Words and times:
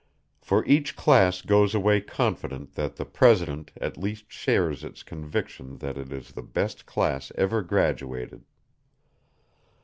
For 0.41 0.65
each 0.65 0.95
class 0.95 1.43
goes 1.43 1.75
away 1.75 2.01
confident 2.01 2.73
that 2.73 2.95
the 2.95 3.05
president 3.05 3.69
at 3.79 3.99
least 3.99 4.31
shares 4.31 4.83
its 4.83 5.03
conviction 5.03 5.77
that 5.77 5.95
it 5.95 6.11
is 6.11 6.31
the 6.31 6.41
best 6.41 6.87
class 6.87 7.31
ever 7.35 7.61
graduated. 7.61 8.43